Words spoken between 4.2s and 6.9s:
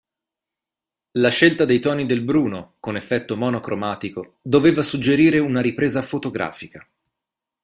doveva suggerire una ripresa fotografica.